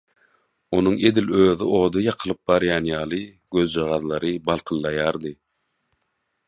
Onuň 0.77 0.95
edil 1.09 1.27
özi 1.43 1.67
oda 1.81 2.03
ýakylyp 2.05 2.39
barýan 2.51 2.89
ýaly 2.93 3.23
gözjagazlary 3.57 4.35
balkyldaýardy. 4.49 5.37